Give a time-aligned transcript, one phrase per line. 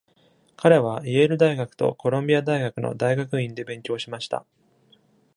[0.57, 4.47] 彼はイェール大学とコロンビア大学の大学院で勉強しました。